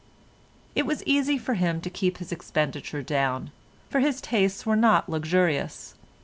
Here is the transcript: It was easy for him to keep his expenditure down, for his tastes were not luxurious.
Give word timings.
It 0.73 0.87
was 0.87 1.03
easy 1.03 1.37
for 1.37 1.53
him 1.53 1.79
to 1.81 1.87
keep 1.91 2.17
his 2.17 2.31
expenditure 2.31 3.03
down, 3.03 3.51
for 3.87 3.99
his 3.99 4.19
tastes 4.19 4.65
were 4.65 4.75
not 4.75 5.07
luxurious. 5.07 5.93